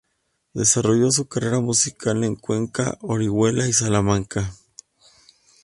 Desarrolló 0.55 1.11
su 1.11 1.27
carrera 1.27 1.59
musical 1.59 2.23
en 2.23 2.35
Cuenca, 2.35 2.97
Orihuela 3.01 3.67
y 3.67 3.73
Salamanca. 3.73 4.51